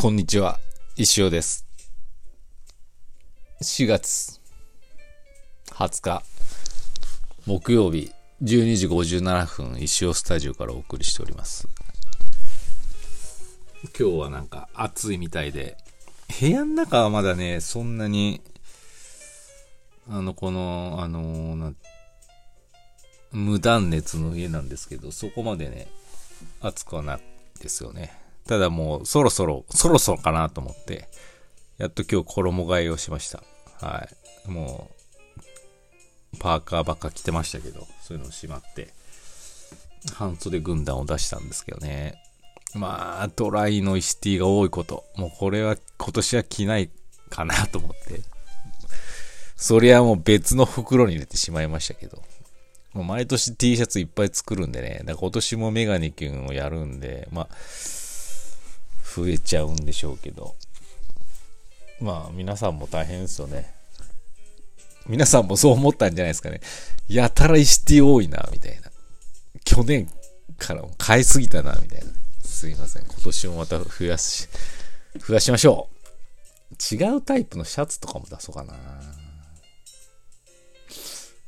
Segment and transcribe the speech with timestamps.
[0.00, 0.58] こんにちは、
[0.96, 1.66] 石尾です。
[3.60, 4.40] 4月
[5.72, 6.22] 20日、
[7.44, 8.10] 木曜日、
[8.42, 11.68] 12時57分、石尾スタジオからお送りしております。
[13.82, 15.76] 今日はなんか暑いみたいで、
[16.40, 18.40] 部屋の中はまだね、そんなに、
[20.08, 21.74] あの、この、あのな
[23.32, 25.88] 無断熱の家なんですけど、そこまでね、
[26.62, 27.20] 暑くはない
[27.60, 28.29] ですよね。
[28.50, 31.08] ただもうそろそろ、そろそろかなと思って、
[31.78, 33.44] やっと今日衣替えをしました。
[33.80, 34.08] は
[34.48, 34.50] い。
[34.50, 34.90] も
[36.34, 38.92] う、パーカーばっか着てましたけど、そういうのをしまって、
[40.14, 42.20] 半袖軍団を出したんですけどね。
[42.74, 45.04] まあ、ドライのイシティが多いこと。
[45.14, 46.90] もうこれは今年は着ない
[47.28, 48.20] かなと思って。
[49.54, 52.20] そりゃもう別の袋に入れてしまいましたけど。
[52.94, 55.02] もう毎年 T シャツいっぱい作るんでね。
[55.04, 57.48] だから今年もメガネ君をやるんで、まあ、
[59.14, 60.54] 増えちゃうんでしょうけど。
[62.00, 63.74] まあ、皆さんも大変ですよね。
[65.06, 66.60] 皆さんもそう思ったんじゃないですかね。
[67.08, 68.90] やたらイシティ多いな、みたいな。
[69.64, 70.08] 去年
[70.58, 72.06] からも買いすぎたな、みたいな、
[72.42, 73.04] すいません。
[73.04, 74.48] 今年もまた増やし、
[75.26, 76.94] 増やしましょう。
[76.94, 78.74] 違うタイプのシャツとかも出そうかな。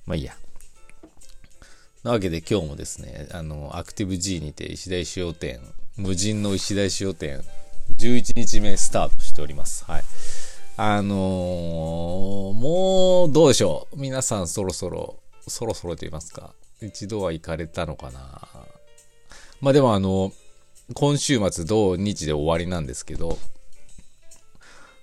[0.04, 0.36] まあいいや。
[2.02, 5.60] なわけで今日もですね、あの、アクティブ G にて石田石尾店、
[5.98, 7.42] 無人の石田石尾店、
[7.98, 9.84] 11日目スタートしております。
[9.84, 10.02] はい。
[10.78, 11.18] あのー、
[12.54, 13.96] もう、どうでしょう。
[13.98, 18.40] 皆さんそろそろ、そろそろと言いますか、一度は行かれたのかな。
[19.60, 20.32] まあでもあの、
[20.94, 23.38] 今週末土日で終わりなんですけど、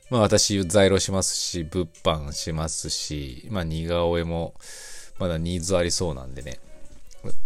[0.10, 4.56] まあ私在庫しますし、物販しますし、まあ似顔絵も
[5.20, 6.60] まだニーズありそうなんでね。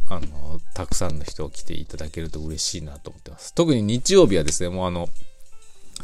[0.10, 3.54] あの、たくさんの人を来ていただけると嬉しいなと思ってます。
[3.54, 5.10] 特に日曜日はですね、もうあの、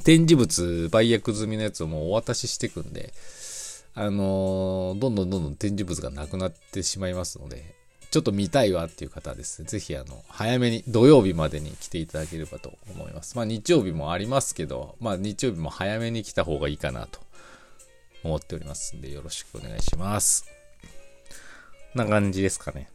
[0.04, 3.14] 展示物、売約済みのやつをもうお渡ししていくんで、
[3.96, 7.76] あのどんどんどんどん展示物がなくなってしまいますので、
[8.12, 13.36] ちょっと見たいわっていう方はですね、ぜひあの、早めに土曜日までに来ていただければと思います。
[13.36, 17.20] まあ日曜日もありますけど、まあ日曜日も早めに来た方がいいかなと
[18.24, 20.46] 思っておりますんで、よろしくお願いします。
[21.94, 22.90] な感じですかね。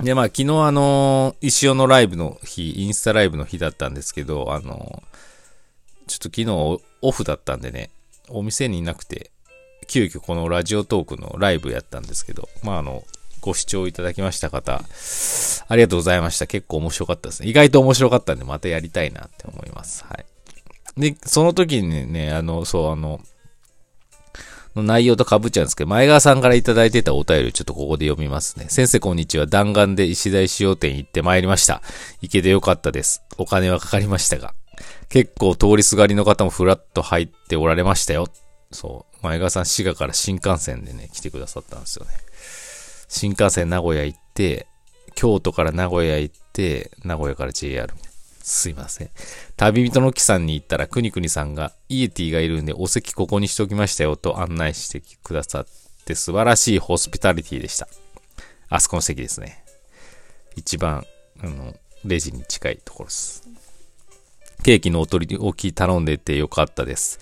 [0.04, 5.02] で、まあ、昨日あの、石尾のライブの日、インスタライブの日だったんですけど、あの、
[6.06, 7.90] ちょっと昨日オフだったんでね、
[8.28, 9.30] お店にいなくて、
[9.86, 13.04] 急遽このラジオトークのライブやったんですけど、まあ、あの、
[13.40, 14.82] ご視聴いただきました方、
[15.68, 16.46] ありがとうございました。
[16.46, 17.48] 結構面白かったですね。
[17.48, 20.04] 意外と面白かったんで、またやりたいなって思います。
[20.04, 20.26] はい。
[21.00, 23.20] で、その時にね、あの、そう、あの、
[24.76, 28.66] の内容と被っちゃうんですけど、前川さんからいただいてたお便りちょっとここで読みますね。
[28.68, 29.46] 先生こんにちは。
[29.46, 31.82] 弾丸で石田石尾店行って参りました。
[32.20, 33.22] 行けてよかったです。
[33.38, 34.54] お金はかかりましたが。
[35.08, 38.28] 結構通りすがりの方もふらっと入っておられましたよ。
[38.70, 39.16] そう。
[39.22, 42.12] 前川さん滋賀から新幹線でね、来てくださったんですよね。
[43.08, 44.66] 新幹線名古屋行って、
[45.14, 47.92] 京都から名古屋行って、名古屋から JR
[48.42, 49.10] すいません。
[49.56, 55.66] 旅人の木さんに行ったら、くにくにさんが、イエティがいるんで、お席ここにしときましたよと案内してくださっ
[56.04, 57.86] て、素晴らしいホスピタリティでした。
[58.68, 59.64] あそこの席ですね。
[60.56, 61.04] 一番、
[61.42, 61.74] あの、
[62.04, 63.48] レジに近いところです。
[64.62, 67.18] ケーキのお取り置き頼んでてよかったです。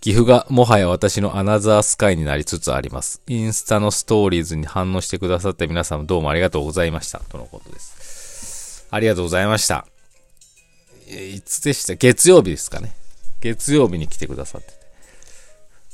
[0.00, 3.22] 岐阜がもはや私のアナザースカイになりつつあります。
[3.28, 7.20] インスタのストーリーズに反応してくださった皆さんどうもありがとうございました。
[7.20, 8.86] とのことです。
[8.90, 9.91] ありがとうございました。
[11.12, 11.94] いつでした？
[11.94, 12.94] 月曜日ですかね。
[13.40, 14.74] 月曜日に来てくださってて。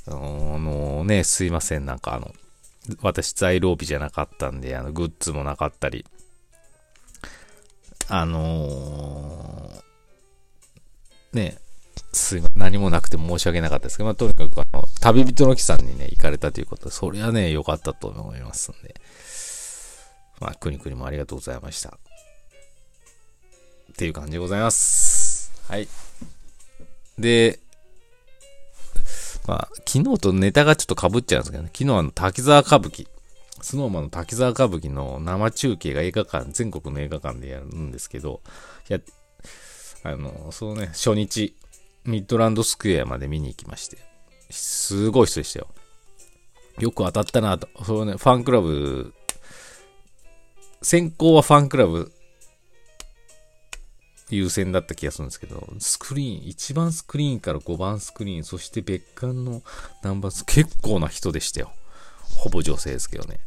[0.06, 1.86] あのね、すいません。
[1.86, 2.32] なんかあの、
[3.02, 6.06] 私在労日じゃなかったんで、あの、グッズもなかったり、
[8.08, 11.58] あのー、ね、
[12.12, 12.58] すいません。
[12.58, 18.94] 何もなくて申し訳なかったですけど、まあ、とにかくあの、旅人の木さんにね、行かれたということで、それはね、良かったと思いますんで、
[20.40, 21.90] まあ、くにくにもありがとうございました。
[23.92, 25.07] っていう感じでございます。
[25.68, 25.88] はい。
[27.18, 27.60] で、
[29.46, 33.06] まあ、昨日とネタがちょっと被っちゃうんですけどね、昨日あの、滝沢歌舞伎、
[33.60, 38.40] スノーマンの滝沢歌舞伎の生中継が映画館、全国の映画館でやるんですけど、
[38.88, 38.98] や、
[40.04, 41.54] あの、そのね、初日、
[42.04, 43.98] ミッドランドスクエアまで見に行きまして、
[44.50, 45.68] すごい人でしたよ。
[46.78, 47.68] よく当たったなと。
[47.84, 49.12] そのね、ファンクラブ、
[50.80, 52.12] 先行はファンクラブ
[54.30, 59.62] 優先だった気がするんですけど、スクリーン、1番スクリーンから5番スクリーン、そして別館の
[60.02, 61.72] ナンバース結構な人でしたよ。
[62.36, 63.40] ほぼ女性ですけどね。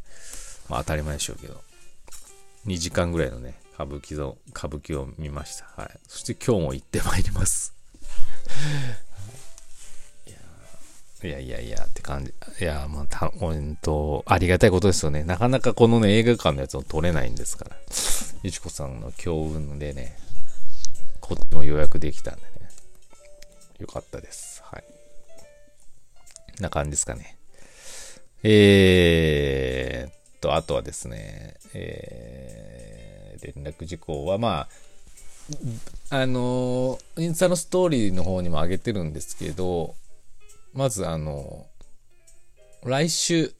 [0.69, 1.61] まあ当たり前でしょうけど。
[2.65, 5.65] 2時間ぐらいのね、歌舞伎の、歌舞伎を見ました。
[5.75, 5.99] はい。
[6.07, 7.73] そして今日も行ってまいります。
[11.23, 12.33] いやいやいやって感じ。
[12.59, 15.23] いや、まあ、た、うんと、ありがたいことですよね。
[15.23, 17.75] なかなかこのね、映画館のやつを撮れないんですから。
[18.41, 20.17] ゆちこさんの強運でね、
[21.31, 22.47] こっちも予約できたんでね。
[23.79, 24.61] よかったです。
[24.65, 24.83] はい。
[26.61, 27.37] な感じですかね。
[28.43, 34.67] えー、と、あとはですね、えー、連絡事項は、ま
[36.09, 39.95] あ、あの、インスタのストーリーの方にも上げてるんですけど、
[40.73, 41.65] まずあの、
[42.83, 43.53] 来週、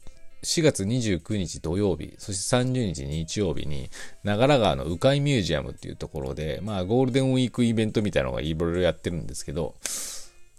[0.44, 3.90] 4月29日土曜日、そして30日日曜日に、
[4.24, 9.76] 長良川の鵜飼ミュージアムっていうところで、まあ、ゴールデンウィークイベントみたいなのがいろいろやってるんですけど、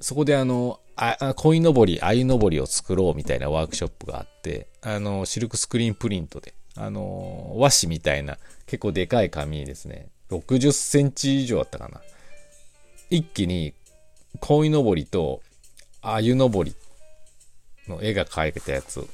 [0.00, 12.00] そこであの、あ、鯉のぼり、鮎のぼりを作ろうみたいなワークショップがあって、あの、シルクスクリーンプリントで、あの、和紙みたいな結構でかい紙にですね、60センチ以上あったかな。
[13.10, 13.74] 一気に
[14.40, 15.42] 鯉のぼりと
[16.00, 16.74] 鮎のぼり
[17.88, 19.06] の絵が描いてたやつ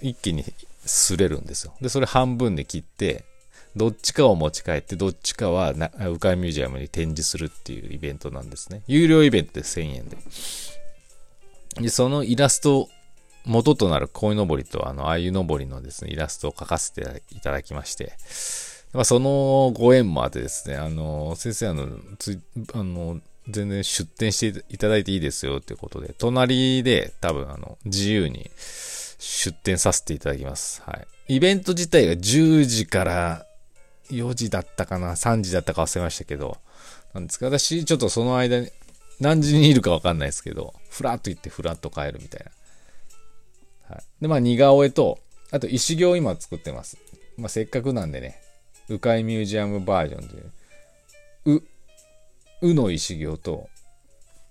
[0.00, 0.44] 一気に
[0.84, 1.74] 擦れるんですよ。
[1.80, 3.24] で、それ半分で切って、
[3.74, 8.82] どっちかを持ち帰って、どっちかはな、ウカイミュージアムに展示するっていうイベントなんですね。
[8.86, 10.16] 有料イベントで1000円で。
[11.82, 12.88] で、そのイラスト、
[13.44, 18.14] 元となる鯉のぼりとあの、鮎のぼりのですね、イラストを描かせていただきまして、
[18.92, 21.86] まあ、そのご縁もあってですね、あの、先生、あの、
[22.18, 22.40] つ
[22.72, 28.50] あの、全然出店していただいていいですよっていうことで、隣で多分あの、自由に
[29.18, 30.82] 出店させていただきます。
[30.82, 30.92] は
[31.28, 31.36] い。
[31.36, 33.46] イベント自体が10時から
[34.10, 36.58] 4時だったかな ?3 時だったか忘れましたけど、
[37.14, 38.68] なんですか私、ちょっとその間に、
[39.20, 42.46] 何時にいるかわかんないですけど、ふらっと行ってふらっと帰るみたい
[43.88, 43.94] な。
[43.94, 44.04] はい。
[44.20, 45.18] で、まあ、似顔絵と、
[45.50, 46.98] あと石行今作ってます。
[47.36, 48.40] まあ、せっかくなんでね、
[48.88, 50.42] 鵜飼ミュージアムバージョンで、
[51.46, 51.62] う、
[52.62, 53.68] うの石行と、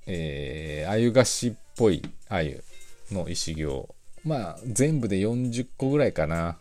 [0.07, 2.63] えー、あゆ菓子っぽいあゆ
[3.11, 3.95] の石行。
[4.25, 6.57] まあ、全部で40個ぐらいかな。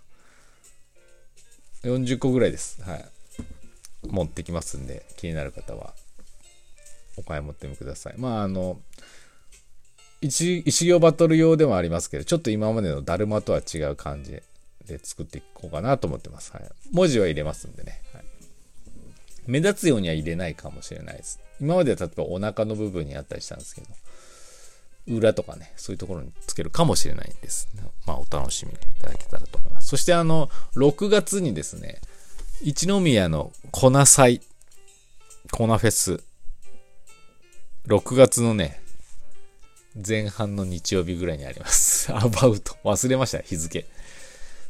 [1.83, 2.83] 40個ぐらいです。
[2.83, 3.05] はい。
[4.07, 5.95] 持ってきますんで、気になる方は、
[7.17, 8.15] お買い求めください。
[8.19, 8.81] まあ、あの、
[10.21, 14.43] 石石行バトル用でもありますけど、ちょっと今までのだるまとは違う感じ
[14.87, 16.53] で作っていこうかなと思ってます。
[16.53, 16.63] はい。
[16.93, 18.01] 文字は入れますんでね。
[18.13, 18.25] はい
[19.47, 21.41] 目立つようには入れないかもしれないです。
[21.61, 23.89] 今までは例えばお腹の部分にあったりしたんですけど、
[25.07, 27.69] 裏とかね、そういうところにつけるかもしれないんです。
[28.07, 29.89] まあ、お楽しみいただけたらと思います。
[29.89, 32.01] そしてあの、6月にですね、
[32.63, 34.41] 一宮の粉祭、
[35.51, 36.23] 粉フェス、
[37.87, 38.81] 6月のね、
[39.95, 42.13] 前半の日曜日ぐらいにあります。
[42.13, 42.77] アバウト。
[42.83, 43.87] 忘れました、日付。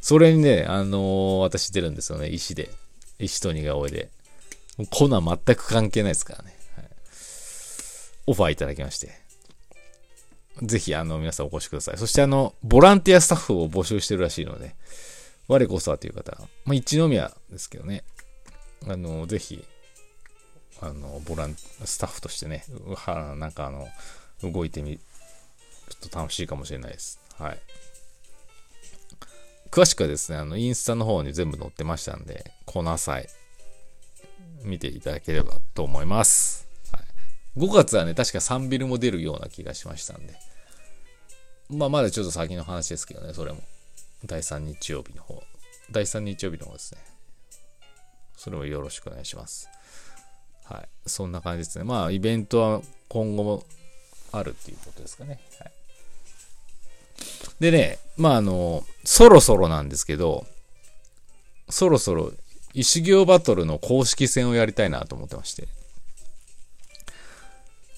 [0.01, 2.69] それにね、あのー、私出るんですよね、石で。
[3.17, 4.09] 石と似顔絵で。
[4.89, 6.55] コナン全く関係ないですからね。
[6.75, 6.89] はい、
[8.27, 9.24] オファーいただきまして。
[10.61, 11.97] ぜひ、あの、皆さんお越しください。
[11.97, 14.75] そして、あの、ボランティアスタッフを募集してるらしいので、
[15.47, 18.03] 我こそはという方、まあ、一宮ですけどね、
[18.87, 19.63] あの、ぜひ、
[20.81, 22.63] あの、ボラン、スタッフとしてね、
[22.95, 23.87] は、なんかあの、
[24.43, 24.99] 動いてみる
[26.09, 27.19] と楽しいかもしれないです。
[27.37, 27.59] はい。
[29.71, 33.27] 詳しくはですね、あの、インスタの方に全部載ってましたんで、粉祭、
[34.63, 36.67] 見ていただければと思います。
[36.91, 40.35] はい、5月はね、確か3ビルも出るような気がしましたんで。
[41.69, 43.61] まあ、まだちょっと先の話ですけどね、それも。
[44.25, 45.43] 第3日曜日の方。
[45.91, 47.01] 第3日曜日の方ですね。
[48.37, 49.69] それもよろしくお願いします。
[50.63, 50.87] はい。
[51.05, 51.83] そんな感じですね。
[51.83, 53.63] まあ、イベントは今後も
[54.31, 55.39] あるっていうことですかね。
[55.59, 55.71] はい。
[57.59, 60.45] でね、まあ、あの、そろそろなんですけど、
[61.69, 62.31] そろそろ
[62.73, 65.67] 石行バトルの公式戦をやりたいなと思ってまして。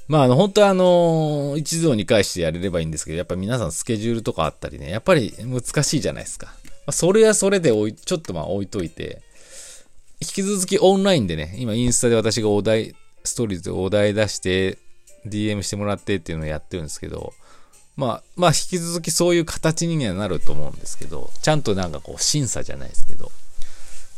[0.07, 6.47] まあ、あの、本当はあの、一度に返してやれればいいんですけど、やっぱ皆さんスケジュールとかあったりね、やっぱり難しいじゃないですか。
[6.47, 6.51] ま
[6.87, 9.21] あ、それはそれでおい、ちょっとまあ置いといて、
[10.21, 14.77] 引き続きオンラインでね、今インスタで私がお題、ストーリーズでお題出して、
[15.25, 17.33] DM してもらってっていうのをやってるんですけど、
[17.97, 23.31] まあ、まあ引き続きそういう形にはなると思うんですけど、ちゃんとなんかこう審査じゃないですけど、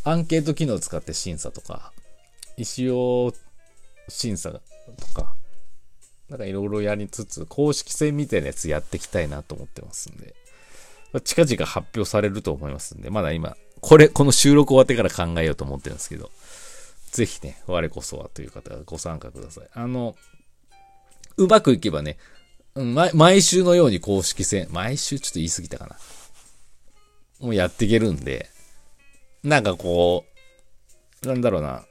[0.04, 1.92] アンケート機能を使って審査とか、
[2.58, 3.34] 石を
[4.08, 4.60] 審査と
[5.14, 5.34] か、
[6.30, 10.36] なんかいろいろやりつつ、公式戦みたいなやつやっていきたいなと思ってますんで、
[11.24, 16.30] 近々発表されると思いますんで、まだ今、これ、この収録終わってから考えようと思ってるんですけど、
[17.12, 19.68] ぜひね、我こそはという方がご参加ください。
[19.74, 20.16] あの、
[21.38, 22.18] うまくいけばね、
[22.76, 25.98] 毎毎週のように公式戦、毎週ちょっと言い過ぎたかな。
[27.40, 28.50] もうやっていけるんで、
[29.44, 30.26] なんかこ
[31.24, 31.84] う、なんだろうな。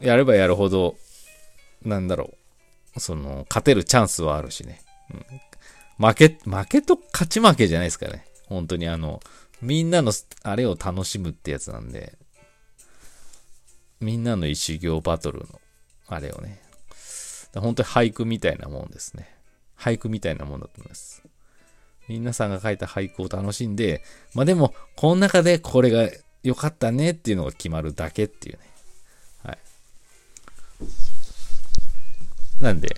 [0.00, 0.96] やればやるほど、
[1.84, 2.45] なんだろう
[2.98, 4.80] その、勝てるチャンスはあるしね。
[5.98, 8.26] うん、負け、負けと勝ち負けじゃないですかね。
[8.46, 9.20] 本当にあの、
[9.60, 10.12] みんなの、
[10.42, 12.16] あれを楽しむってやつなんで、
[14.00, 15.60] みんなの一行バトルの、
[16.08, 16.60] あれをね。
[17.54, 19.34] 本当に俳句みたいなもんですね。
[19.78, 21.22] 俳句みたいなもんだと思います。
[22.08, 24.02] 皆さんが書いた俳句を楽しんで、
[24.34, 26.08] まあでも、この中でこれが
[26.42, 28.75] 良かったねっていうのが決まるだけっていうね。
[32.60, 32.96] なんで、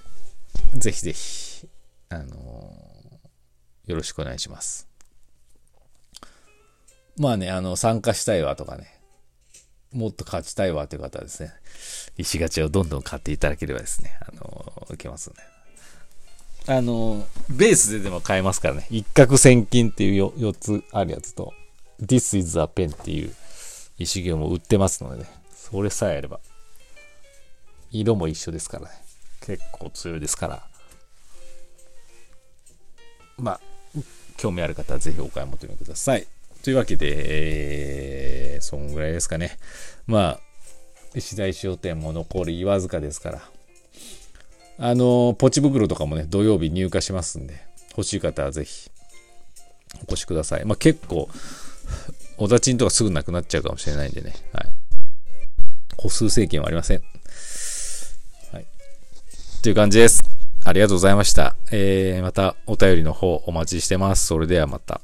[0.75, 1.67] ぜひぜひ、
[2.11, 4.89] あのー、よろしくお願いします。
[7.17, 9.01] まあね、あの、参加したいわとかね、
[9.93, 11.53] もっと勝ちたいわという方はですね、
[12.17, 15.37] 石ガチャをどんどん買っていただければですね、あのー、受けますね。
[16.69, 18.87] あの、ベースででも買えますからね。
[18.91, 21.53] 一攫千金っていう 4, 4つあるやつと、
[22.01, 23.35] This is a pen っていう
[23.99, 25.29] 石行も売ってますのでね。
[25.53, 26.39] それさえあれば。
[27.91, 29.08] 色も一緒ですからね。
[29.49, 30.63] 結構強いですから。
[33.39, 33.61] まあ、
[34.37, 36.27] 興味ある方はぜひお買い求めください。
[36.63, 39.57] というわけで、えー、そんぐらいですかね。
[40.07, 40.41] まあ、
[41.15, 43.43] 石大商店も残りわずかですから。
[44.81, 47.59] あの、ポチ袋とかもね、土曜日入荷しますんで、
[47.93, 48.91] 欲しい方はぜひ、
[50.01, 50.65] お越しください。
[50.67, 51.31] まあ、結構、
[52.37, 54.35] お立ちんとかすぐなくなっちゃうかもしれないんでね。
[54.53, 54.69] はい。
[55.97, 57.03] 個数制限はありません。
[59.59, 59.63] はい。
[59.63, 60.23] という感じです。
[60.65, 61.57] ありがとうございました。
[61.73, 64.27] えー、またお便りの方お待ちしてます。
[64.27, 65.01] それではまた。